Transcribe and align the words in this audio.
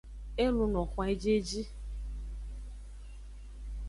E 0.43 0.45
luno 0.55 0.81
xwan 0.91 1.07
ejieji. 1.13 1.61